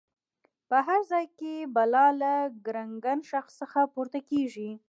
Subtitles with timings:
[0.69, 2.33] په هر ځای کې بلا له
[2.65, 4.71] ګړنګن شخص څخه پورته کېږي.